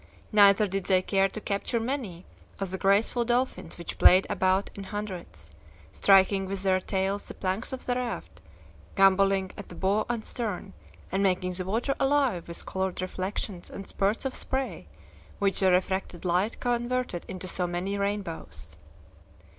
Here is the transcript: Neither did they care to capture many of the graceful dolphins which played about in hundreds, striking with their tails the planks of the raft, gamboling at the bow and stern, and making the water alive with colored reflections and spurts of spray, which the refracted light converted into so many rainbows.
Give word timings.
Neither 0.31 0.65
did 0.65 0.85
they 0.85 1.03
care 1.03 1.27
to 1.27 1.39
capture 1.39 1.79
many 1.79 2.25
of 2.59 2.71
the 2.71 2.79
graceful 2.79 3.23
dolphins 3.23 3.77
which 3.77 3.99
played 3.99 4.25
about 4.31 4.71
in 4.73 4.85
hundreds, 4.85 5.51
striking 5.91 6.47
with 6.47 6.63
their 6.63 6.79
tails 6.79 7.27
the 7.27 7.35
planks 7.35 7.71
of 7.71 7.85
the 7.85 7.93
raft, 7.93 8.41
gamboling 8.95 9.51
at 9.57 9.69
the 9.69 9.75
bow 9.75 10.07
and 10.09 10.25
stern, 10.25 10.73
and 11.11 11.21
making 11.21 11.53
the 11.53 11.65
water 11.65 11.93
alive 11.99 12.47
with 12.47 12.65
colored 12.65 12.99
reflections 12.99 13.69
and 13.69 13.85
spurts 13.85 14.25
of 14.25 14.33
spray, 14.33 14.87
which 15.37 15.59
the 15.59 15.69
refracted 15.69 16.25
light 16.25 16.59
converted 16.59 17.23
into 17.27 17.47
so 17.47 17.67
many 17.67 17.95
rainbows. 17.95 18.75